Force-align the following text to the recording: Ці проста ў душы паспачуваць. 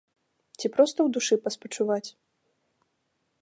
Ці 0.61 0.71
проста 0.77 0.97
ў 1.03 1.09
душы 1.17 1.35
паспачуваць. 1.43 2.09